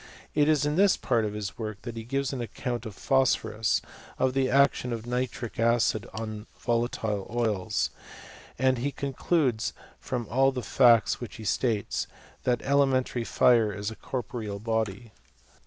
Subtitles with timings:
[0.33, 3.35] It is in this part of his work that he gives an account of phos
[3.35, 3.81] phorus,
[4.17, 7.91] of the action of nitric acid on volatile oils,
[8.57, 12.07] and he concludes, from all the facts which he states,
[12.45, 15.11] that elementary fire is a corporeal body.